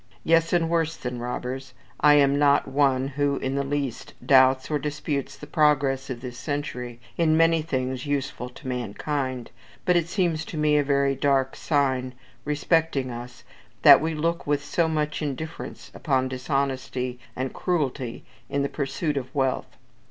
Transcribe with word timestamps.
Yes, 0.23 0.51
and 0.51 0.67
worse 0.67 0.95
than 0.97 1.19
robbers. 1.19 1.75
I 1.99 2.15
am 2.15 2.39
not 2.39 2.67
one 2.67 3.09
who 3.09 3.35
in 3.37 3.53
the 3.53 3.63
least 3.63 4.15
doubts 4.25 4.71
or 4.71 4.79
disputes 4.79 5.37
the 5.37 5.45
progress 5.45 6.09
of 6.09 6.21
this 6.21 6.39
century 6.39 6.99
in 7.19 7.37
many 7.37 7.61
things 7.61 8.07
useful 8.07 8.49
to 8.49 8.67
mankind; 8.67 9.51
but 9.85 9.95
it 9.95 10.07
seems 10.09 10.43
to 10.45 10.57
me 10.57 10.75
a 10.75 10.83
very 10.83 11.13
dark 11.13 11.55
sign 11.55 12.15
respecting 12.45 13.11
us 13.11 13.43
that 13.83 14.01
we 14.01 14.15
look 14.15 14.47
with 14.47 14.65
so 14.65 14.87
much 14.87 15.21
indifference 15.21 15.91
upon 15.93 16.29
dishonesty 16.29 17.19
and 17.35 17.53
cruelty 17.53 18.25
in 18.49 18.63
the 18.63 18.69
pursuit 18.69 19.17
of 19.17 19.35
wealth. 19.35 19.77